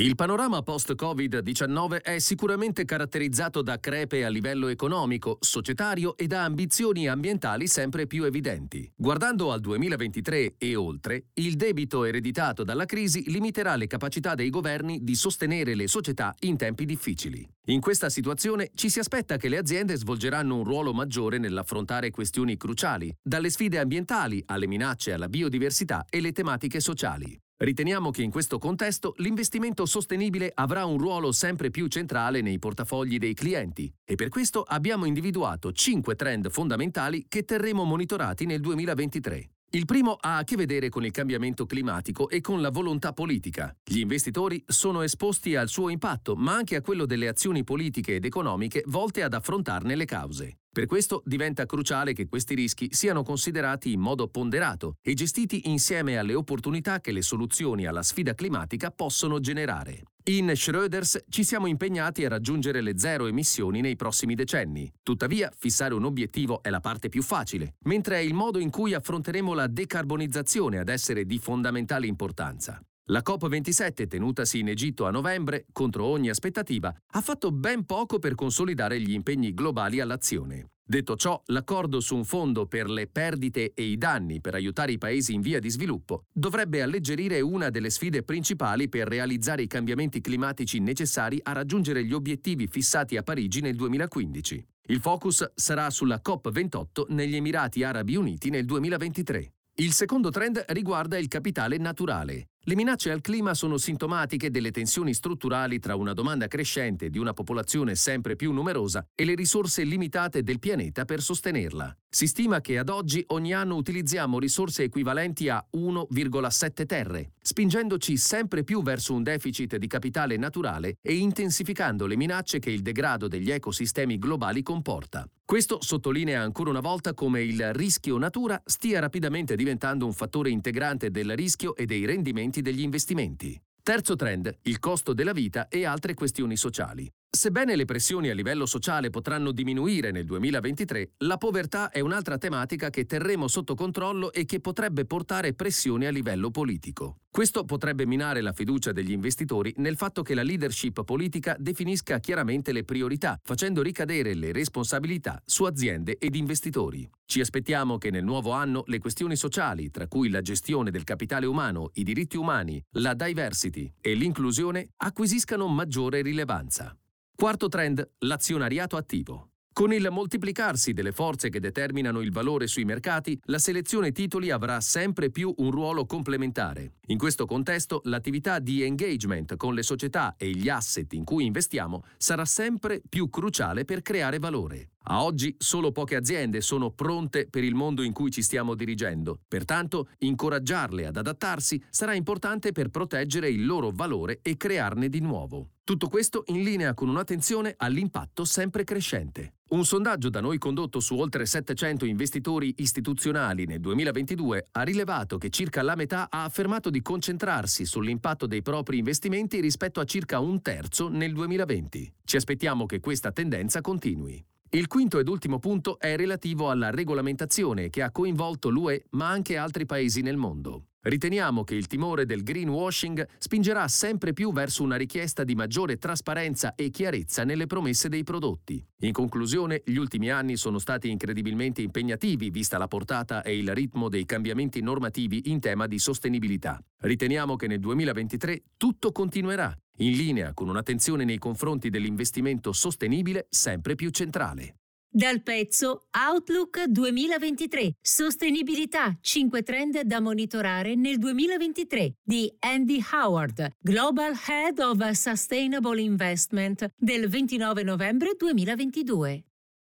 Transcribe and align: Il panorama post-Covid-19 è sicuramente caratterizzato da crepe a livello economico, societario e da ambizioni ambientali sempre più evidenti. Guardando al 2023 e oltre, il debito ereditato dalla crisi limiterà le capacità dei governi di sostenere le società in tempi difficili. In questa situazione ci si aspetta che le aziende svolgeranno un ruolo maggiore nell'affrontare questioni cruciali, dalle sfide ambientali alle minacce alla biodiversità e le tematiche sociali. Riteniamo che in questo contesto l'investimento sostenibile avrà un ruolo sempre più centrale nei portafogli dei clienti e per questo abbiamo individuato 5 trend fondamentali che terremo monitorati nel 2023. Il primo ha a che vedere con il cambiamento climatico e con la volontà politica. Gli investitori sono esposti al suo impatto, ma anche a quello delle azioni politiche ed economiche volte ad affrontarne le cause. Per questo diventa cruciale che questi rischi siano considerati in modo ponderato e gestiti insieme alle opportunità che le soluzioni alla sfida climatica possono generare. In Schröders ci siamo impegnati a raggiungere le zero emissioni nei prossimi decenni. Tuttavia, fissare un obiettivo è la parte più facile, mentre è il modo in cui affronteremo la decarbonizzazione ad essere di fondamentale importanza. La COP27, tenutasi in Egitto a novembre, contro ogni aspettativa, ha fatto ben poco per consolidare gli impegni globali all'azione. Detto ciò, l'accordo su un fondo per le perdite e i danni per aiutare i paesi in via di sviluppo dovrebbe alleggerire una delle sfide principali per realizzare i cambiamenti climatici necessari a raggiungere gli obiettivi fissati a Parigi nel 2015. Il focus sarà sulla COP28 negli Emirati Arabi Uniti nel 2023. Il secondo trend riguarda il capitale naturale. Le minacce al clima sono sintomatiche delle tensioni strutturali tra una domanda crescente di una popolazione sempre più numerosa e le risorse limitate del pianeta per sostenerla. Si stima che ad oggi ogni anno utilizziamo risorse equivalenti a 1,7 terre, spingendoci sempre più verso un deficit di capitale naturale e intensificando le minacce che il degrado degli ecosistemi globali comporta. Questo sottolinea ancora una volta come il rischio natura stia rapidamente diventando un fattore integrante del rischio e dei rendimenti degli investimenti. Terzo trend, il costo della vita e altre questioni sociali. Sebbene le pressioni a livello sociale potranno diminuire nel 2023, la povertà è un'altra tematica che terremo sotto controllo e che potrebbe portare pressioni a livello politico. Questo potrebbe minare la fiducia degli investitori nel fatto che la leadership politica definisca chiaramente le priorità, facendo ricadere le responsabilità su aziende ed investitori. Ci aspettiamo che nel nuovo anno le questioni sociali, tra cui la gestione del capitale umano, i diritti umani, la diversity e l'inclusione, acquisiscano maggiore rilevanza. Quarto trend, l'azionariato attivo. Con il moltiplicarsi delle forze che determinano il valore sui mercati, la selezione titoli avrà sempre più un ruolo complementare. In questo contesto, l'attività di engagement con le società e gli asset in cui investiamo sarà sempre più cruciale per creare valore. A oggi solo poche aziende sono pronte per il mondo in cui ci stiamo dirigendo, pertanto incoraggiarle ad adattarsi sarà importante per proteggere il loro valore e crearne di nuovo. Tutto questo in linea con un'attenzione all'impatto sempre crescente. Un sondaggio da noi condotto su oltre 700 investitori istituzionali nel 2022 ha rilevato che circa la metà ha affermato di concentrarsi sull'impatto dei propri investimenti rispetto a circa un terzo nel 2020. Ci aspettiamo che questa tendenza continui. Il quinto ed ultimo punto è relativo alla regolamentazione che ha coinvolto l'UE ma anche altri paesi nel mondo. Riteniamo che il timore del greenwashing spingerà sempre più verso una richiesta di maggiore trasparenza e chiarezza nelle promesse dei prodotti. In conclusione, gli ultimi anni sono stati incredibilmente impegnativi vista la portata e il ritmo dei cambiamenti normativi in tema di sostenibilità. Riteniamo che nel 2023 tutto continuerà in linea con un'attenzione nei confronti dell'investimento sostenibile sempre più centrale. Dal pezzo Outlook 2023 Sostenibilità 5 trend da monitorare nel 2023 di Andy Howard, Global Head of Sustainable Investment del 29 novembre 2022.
Il 0.00 0.14
panorama 0.14 0.62
post-Covid-19 0.62 2.00
è 2.00 2.18
sicuramente 2.20 2.86
caratterizzato 2.86 3.60
da 3.60 3.78
crepe 3.78 4.24
a 4.24 4.30
livello 4.30 4.68
economico, 4.68 5.36
societario 5.40 6.16
e 6.16 6.26
da 6.26 6.44
ambizioni 6.44 7.06
ambientali 7.06 7.66
sempre 7.66 8.06
più 8.06 8.24
evidenti. 8.24 8.90
Guardando 8.96 9.52
al 9.52 9.60
2023 9.60 10.54
e 10.56 10.74
oltre, 10.74 11.24
il 11.34 11.54
debito 11.56 12.04
ereditato 12.04 12.64
dalla 12.64 12.86
crisi 12.86 13.30
limiterà 13.30 13.76
le 13.76 13.86
capacità 13.88 14.34
dei 14.34 14.48
governi 14.48 15.04
di 15.04 15.14
sostenere 15.14 15.74
le 15.74 15.86
società 15.86 16.34
in 16.44 16.56
tempi 16.56 16.86
difficili. 16.86 17.46
In 17.66 17.82
questa 17.82 18.08
situazione 18.08 18.70
ci 18.74 18.88
si 18.88 19.00
aspetta 19.00 19.36
che 19.36 19.50
le 19.50 19.58
aziende 19.58 19.96
svolgeranno 19.96 20.56
un 20.56 20.64
ruolo 20.64 20.94
maggiore 20.94 21.36
nell'affrontare 21.36 22.08
questioni 22.08 22.56
cruciali, 22.56 23.14
dalle 23.22 23.50
sfide 23.50 23.78
ambientali 23.78 24.42
alle 24.46 24.66
minacce 24.66 25.12
alla 25.12 25.28
biodiversità 25.28 26.06
e 26.08 26.22
le 26.22 26.32
tematiche 26.32 26.80
sociali. 26.80 27.38
Riteniamo 27.62 28.10
che 28.10 28.22
in 28.22 28.30
questo 28.30 28.56
contesto 28.56 29.12
l'investimento 29.18 29.84
sostenibile 29.84 30.50
avrà 30.54 30.86
un 30.86 30.96
ruolo 30.96 31.30
sempre 31.30 31.70
più 31.70 31.88
centrale 31.88 32.40
nei 32.40 32.58
portafogli 32.58 33.18
dei 33.18 33.34
clienti 33.34 33.92
e 34.02 34.14
per 34.14 34.30
questo 34.30 34.62
abbiamo 34.62 35.04
individuato 35.04 35.70
5 35.70 36.14
trend 36.14 36.48
fondamentali 36.48 37.26
che 37.28 37.44
terremo 37.44 37.84
monitorati 37.84 38.46
nel 38.46 38.60
2023. 38.60 39.50
Il 39.72 39.84
primo 39.84 40.16
ha 40.18 40.38
a 40.38 40.44
che 40.44 40.56
vedere 40.56 40.88
con 40.88 41.04
il 41.04 41.10
cambiamento 41.10 41.66
climatico 41.66 42.30
e 42.30 42.40
con 42.40 42.62
la 42.62 42.70
volontà 42.70 43.12
politica. 43.12 43.76
Gli 43.84 43.98
investitori 43.98 44.64
sono 44.66 45.02
esposti 45.02 45.54
al 45.54 45.68
suo 45.68 45.90
impatto, 45.90 46.36
ma 46.36 46.54
anche 46.54 46.76
a 46.76 46.80
quello 46.80 47.04
delle 47.04 47.28
azioni 47.28 47.62
politiche 47.62 48.14
ed 48.14 48.24
economiche 48.24 48.82
volte 48.86 49.22
ad 49.22 49.34
affrontarne 49.34 49.94
le 49.94 50.06
cause. 50.06 50.59
Per 50.72 50.86
questo 50.86 51.20
diventa 51.24 51.66
cruciale 51.66 52.12
che 52.12 52.28
questi 52.28 52.54
rischi 52.54 52.88
siano 52.92 53.24
considerati 53.24 53.92
in 53.92 53.98
modo 53.98 54.28
ponderato 54.28 54.94
e 55.02 55.14
gestiti 55.14 55.68
insieme 55.68 56.16
alle 56.16 56.34
opportunità 56.34 57.00
che 57.00 57.10
le 57.10 57.22
soluzioni 57.22 57.86
alla 57.86 58.04
sfida 58.04 58.34
climatica 58.34 58.92
possono 58.92 59.40
generare. 59.40 60.04
In 60.30 60.46
Schröders 60.54 61.24
ci 61.28 61.42
siamo 61.42 61.66
impegnati 61.66 62.24
a 62.24 62.28
raggiungere 62.28 62.82
le 62.82 62.96
zero 62.98 63.26
emissioni 63.26 63.80
nei 63.80 63.96
prossimi 63.96 64.36
decenni. 64.36 64.88
Tuttavia, 65.02 65.52
fissare 65.56 65.94
un 65.94 66.04
obiettivo 66.04 66.62
è 66.62 66.70
la 66.70 66.78
parte 66.78 67.08
più 67.08 67.22
facile, 67.22 67.74
mentre 67.86 68.16
è 68.16 68.20
il 68.20 68.34
modo 68.34 68.60
in 68.60 68.70
cui 68.70 68.94
affronteremo 68.94 69.52
la 69.54 69.66
decarbonizzazione 69.66 70.78
ad 70.78 70.88
essere 70.88 71.24
di 71.24 71.38
fondamentale 71.38 72.06
importanza. 72.06 72.80
La 73.06 73.22
COP27, 73.24 74.06
tenutasi 74.06 74.60
in 74.60 74.68
Egitto 74.68 75.06
a 75.06 75.10
novembre, 75.10 75.66
contro 75.72 76.04
ogni 76.04 76.28
aspettativa, 76.28 76.94
ha 77.12 77.20
fatto 77.20 77.50
ben 77.50 77.84
poco 77.84 78.18
per 78.18 78.34
consolidare 78.34 79.00
gli 79.00 79.12
impegni 79.12 79.52
globali 79.52 79.98
all'azione. 79.98 80.70
Detto 80.90 81.14
ciò, 81.14 81.40
l'accordo 81.46 82.00
su 82.00 82.16
un 82.16 82.24
fondo 82.24 82.66
per 82.66 82.90
le 82.90 83.06
perdite 83.06 83.72
e 83.74 83.84
i 83.84 83.96
danni 83.96 84.40
per 84.40 84.54
aiutare 84.54 84.90
i 84.90 84.98
paesi 84.98 85.32
in 85.32 85.40
via 85.40 85.60
di 85.60 85.70
sviluppo 85.70 86.24
dovrebbe 86.32 86.82
alleggerire 86.82 87.40
una 87.40 87.70
delle 87.70 87.90
sfide 87.90 88.24
principali 88.24 88.88
per 88.88 89.06
realizzare 89.06 89.62
i 89.62 89.68
cambiamenti 89.68 90.20
climatici 90.20 90.80
necessari 90.80 91.38
a 91.44 91.52
raggiungere 91.52 92.04
gli 92.04 92.12
obiettivi 92.12 92.66
fissati 92.66 93.16
a 93.16 93.22
Parigi 93.22 93.60
nel 93.60 93.76
2015. 93.76 94.66
Il 94.88 95.00
focus 95.00 95.52
sarà 95.54 95.90
sulla 95.90 96.20
COP28 96.24 97.04
negli 97.10 97.36
Emirati 97.36 97.84
Arabi 97.84 98.16
Uniti 98.16 98.50
nel 98.50 98.64
2023. 98.64 99.52
Il 99.76 99.92
secondo 99.92 100.30
trend 100.30 100.64
riguarda 100.70 101.16
il 101.18 101.28
capitale 101.28 101.78
naturale. 101.78 102.49
Le 102.64 102.74
minacce 102.74 103.10
al 103.10 103.22
clima 103.22 103.54
sono 103.54 103.78
sintomatiche 103.78 104.50
delle 104.50 104.70
tensioni 104.70 105.14
strutturali 105.14 105.78
tra 105.78 105.94
una 105.94 106.12
domanda 106.12 106.46
crescente 106.46 107.08
di 107.08 107.16
una 107.16 107.32
popolazione 107.32 107.94
sempre 107.94 108.36
più 108.36 108.52
numerosa 108.52 109.02
e 109.14 109.24
le 109.24 109.34
risorse 109.34 109.82
limitate 109.82 110.42
del 110.42 110.58
pianeta 110.58 111.06
per 111.06 111.22
sostenerla. 111.22 111.96
Si 112.06 112.26
stima 112.26 112.60
che 112.60 112.76
ad 112.76 112.90
oggi 112.90 113.24
ogni 113.28 113.54
anno 113.54 113.76
utilizziamo 113.76 114.38
risorse 114.38 114.82
equivalenti 114.82 115.48
a 115.48 115.64
1,7 115.74 116.84
terre, 116.84 117.30
spingendoci 117.40 118.18
sempre 118.18 118.62
più 118.62 118.82
verso 118.82 119.14
un 119.14 119.22
deficit 119.22 119.76
di 119.76 119.86
capitale 119.86 120.36
naturale 120.36 120.96
e 121.00 121.14
intensificando 121.14 122.06
le 122.06 122.16
minacce 122.16 122.58
che 122.58 122.70
il 122.70 122.82
degrado 122.82 123.26
degli 123.26 123.50
ecosistemi 123.50 124.18
globali 124.18 124.62
comporta. 124.62 125.26
Questo 125.44 125.78
sottolinea 125.80 126.42
ancora 126.42 126.70
una 126.70 126.78
volta 126.78 127.12
come 127.12 127.42
il 127.42 127.72
rischio 127.72 128.18
natura 128.18 128.60
stia 128.64 129.00
rapidamente 129.00 129.56
diventando 129.56 130.06
un 130.06 130.12
fattore 130.12 130.50
integrante 130.50 131.10
del 131.10 131.34
rischio 131.34 131.74
e 131.74 131.86
dei 131.86 132.04
rendimenti 132.06 132.49
degli 132.60 132.80
investimenti. 132.80 133.56
Terzo 133.80 134.16
trend, 134.16 134.52
il 134.62 134.80
costo 134.80 135.12
della 135.12 135.32
vita 135.32 135.68
e 135.68 135.84
altre 135.84 136.14
questioni 136.14 136.56
sociali. 136.56 137.08
Sebbene 137.32 137.76
le 137.76 137.84
pressioni 137.84 138.28
a 138.28 138.34
livello 138.34 138.66
sociale 138.66 139.08
potranno 139.08 139.52
diminuire 139.52 140.10
nel 140.10 140.24
2023, 140.24 141.12
la 141.18 141.36
povertà 141.36 141.90
è 141.90 142.00
un'altra 142.00 142.38
tematica 142.38 142.90
che 142.90 143.06
terremo 143.06 143.46
sotto 143.46 143.76
controllo 143.76 144.32
e 144.32 144.44
che 144.44 144.58
potrebbe 144.58 145.06
portare 145.06 145.54
pressioni 145.54 146.06
a 146.06 146.10
livello 146.10 146.50
politico. 146.50 147.20
Questo 147.30 147.64
potrebbe 147.64 148.04
minare 148.04 148.40
la 148.40 148.52
fiducia 148.52 148.90
degli 148.90 149.12
investitori 149.12 149.72
nel 149.76 149.96
fatto 149.96 150.22
che 150.22 150.34
la 150.34 150.42
leadership 150.42 151.04
politica 151.04 151.54
definisca 151.56 152.18
chiaramente 152.18 152.72
le 152.72 152.82
priorità, 152.82 153.38
facendo 153.44 153.80
ricadere 153.80 154.34
le 154.34 154.50
responsabilità 154.50 155.40
su 155.46 155.62
aziende 155.62 156.18
ed 156.18 156.34
investitori. 156.34 157.08
Ci 157.24 157.40
aspettiamo 157.40 157.96
che 157.96 158.10
nel 158.10 158.24
nuovo 158.24 158.50
anno 158.50 158.82
le 158.86 158.98
questioni 158.98 159.36
sociali, 159.36 159.92
tra 159.92 160.08
cui 160.08 160.30
la 160.30 160.42
gestione 160.42 160.90
del 160.90 161.04
capitale 161.04 161.46
umano, 161.46 161.90
i 161.94 162.02
diritti 162.02 162.36
umani, 162.36 162.84
la 162.94 163.14
diversity 163.14 163.90
e 164.00 164.14
l'inclusione, 164.14 164.90
acquisiscano 164.96 165.68
maggiore 165.68 166.22
rilevanza. 166.22 166.92
Quarto 167.40 167.68
trend, 167.68 168.06
l'azionariato 168.18 168.98
attivo. 168.98 169.52
Con 169.72 169.94
il 169.94 170.06
moltiplicarsi 170.10 170.92
delle 170.92 171.10
forze 171.10 171.48
che 171.48 171.58
determinano 171.58 172.20
il 172.20 172.32
valore 172.32 172.66
sui 172.66 172.84
mercati, 172.84 173.40
la 173.44 173.58
selezione 173.58 174.12
titoli 174.12 174.50
avrà 174.50 174.78
sempre 174.82 175.30
più 175.30 175.50
un 175.56 175.70
ruolo 175.70 176.04
complementare. 176.04 176.96
In 177.06 177.16
questo 177.16 177.46
contesto, 177.46 178.02
l'attività 178.04 178.58
di 178.58 178.82
engagement 178.82 179.56
con 179.56 179.72
le 179.72 179.82
società 179.82 180.34
e 180.36 180.50
gli 180.50 180.68
asset 180.68 181.10
in 181.14 181.24
cui 181.24 181.46
investiamo 181.46 182.02
sarà 182.18 182.44
sempre 182.44 183.00
più 183.08 183.30
cruciale 183.30 183.86
per 183.86 184.02
creare 184.02 184.38
valore. 184.38 184.90
A 185.04 185.24
oggi 185.24 185.54
solo 185.58 185.92
poche 185.92 186.14
aziende 186.14 186.60
sono 186.60 186.90
pronte 186.90 187.48
per 187.48 187.64
il 187.64 187.74
mondo 187.74 188.02
in 188.02 188.12
cui 188.12 188.30
ci 188.30 188.42
stiamo 188.42 188.74
dirigendo, 188.74 189.40
pertanto 189.48 190.08
incoraggiarle 190.18 191.06
ad 191.06 191.16
adattarsi 191.16 191.82
sarà 191.88 192.14
importante 192.14 192.72
per 192.72 192.90
proteggere 192.90 193.48
il 193.48 193.64
loro 193.64 193.90
valore 193.92 194.40
e 194.42 194.56
crearne 194.56 195.08
di 195.08 195.20
nuovo. 195.20 195.70
Tutto 195.82 196.08
questo 196.08 196.44
in 196.48 196.62
linea 196.62 196.94
con 196.94 197.08
un'attenzione 197.08 197.74
all'impatto 197.76 198.44
sempre 198.44 198.84
crescente. 198.84 199.54
Un 199.70 199.84
sondaggio 199.84 200.28
da 200.28 200.40
noi 200.40 200.58
condotto 200.58 201.00
su 201.00 201.16
oltre 201.16 201.46
700 201.46 202.04
investitori 202.04 202.74
istituzionali 202.78 203.64
nel 203.66 203.80
2022 203.80 204.66
ha 204.72 204.82
rilevato 204.82 205.38
che 205.38 205.50
circa 205.50 205.82
la 205.82 205.96
metà 205.96 206.28
ha 206.28 206.44
affermato 206.44 206.90
di 206.90 207.02
concentrarsi 207.02 207.84
sull'impatto 207.84 208.46
dei 208.46 208.62
propri 208.62 208.98
investimenti 208.98 209.60
rispetto 209.60 209.98
a 209.98 210.04
circa 210.04 210.38
un 210.40 210.60
terzo 210.60 211.08
nel 211.08 211.32
2020. 211.32 212.12
Ci 212.22 212.36
aspettiamo 212.36 212.86
che 212.86 213.00
questa 213.00 213.32
tendenza 213.32 213.80
continui. 213.80 214.44
Il 214.72 214.86
quinto 214.86 215.18
ed 215.18 215.26
ultimo 215.26 215.58
punto 215.58 215.98
è 215.98 216.14
relativo 216.14 216.70
alla 216.70 216.90
regolamentazione 216.90 217.90
che 217.90 218.02
ha 218.02 218.12
coinvolto 218.12 218.68
l'UE 218.68 219.02
ma 219.10 219.28
anche 219.28 219.56
altri 219.56 219.84
paesi 219.84 220.20
nel 220.20 220.36
mondo. 220.36 220.84
Riteniamo 221.02 221.64
che 221.64 221.74
il 221.74 221.88
timore 221.88 222.24
del 222.24 222.44
greenwashing 222.44 223.26
spingerà 223.38 223.88
sempre 223.88 224.32
più 224.32 224.52
verso 224.52 224.84
una 224.84 224.94
richiesta 224.94 225.42
di 225.42 225.56
maggiore 225.56 225.96
trasparenza 225.96 226.76
e 226.76 226.90
chiarezza 226.90 227.42
nelle 227.42 227.66
promesse 227.66 228.08
dei 228.08 228.22
prodotti. 228.22 228.80
In 229.00 229.10
conclusione, 229.10 229.82
gli 229.84 229.96
ultimi 229.96 230.30
anni 230.30 230.56
sono 230.56 230.78
stati 230.78 231.10
incredibilmente 231.10 231.82
impegnativi 231.82 232.50
vista 232.50 232.78
la 232.78 232.86
portata 232.86 233.42
e 233.42 233.58
il 233.58 233.74
ritmo 233.74 234.08
dei 234.08 234.24
cambiamenti 234.24 234.82
normativi 234.82 235.50
in 235.50 235.58
tema 235.58 235.88
di 235.88 235.98
sostenibilità. 235.98 236.80
Riteniamo 236.98 237.56
che 237.56 237.66
nel 237.66 237.80
2023 237.80 238.62
tutto 238.76 239.10
continuerà 239.10 239.76
in 240.00 240.12
linea 240.12 240.52
con 240.54 240.68
un'attenzione 240.68 241.24
nei 241.24 241.38
confronti 241.38 241.90
dell'investimento 241.90 242.72
sostenibile 242.72 243.46
sempre 243.50 243.94
più 243.94 244.10
centrale. 244.10 244.74
Dal 245.12 245.42
pezzo 245.42 246.06
Outlook 246.16 246.84
2023 246.84 247.96
Sostenibilità 248.00 249.18
5 249.20 249.62
trend 249.64 250.00
da 250.02 250.20
monitorare 250.20 250.94
nel 250.94 251.18
2023 251.18 252.14
di 252.22 252.54
Andy 252.60 253.02
Howard, 253.12 253.70
Global 253.80 254.34
Head 254.46 254.78
of 254.78 255.10
Sustainable 255.10 256.00
Investment 256.00 256.92
del 256.96 257.28
29 257.28 257.82
novembre 257.82 258.34
2022. 258.38 259.49